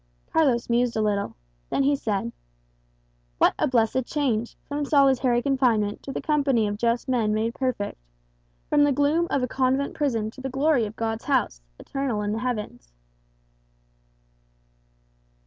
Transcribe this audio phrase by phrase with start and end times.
[0.33, 1.35] Carlos mused a little.
[1.69, 2.31] Then he said,
[3.37, 7.99] "What a blessed change, from solitary confinement to the company of just men made perfect;
[8.67, 12.31] from the gloom of a convent prison to the glory of God's house, eternal in
[12.31, 12.91] the heavens!"